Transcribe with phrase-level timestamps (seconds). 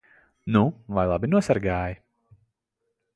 [0.55, 0.63] Nu
[0.97, 1.99] vai labi nosargāji?